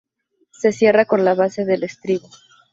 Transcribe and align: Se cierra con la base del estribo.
Se 0.49 0.71
cierra 0.71 1.05
con 1.05 1.23
la 1.23 1.35
base 1.35 1.63
del 1.63 1.83
estribo. 1.83 2.27